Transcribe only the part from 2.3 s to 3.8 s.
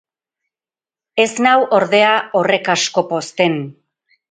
horrek asko pozten.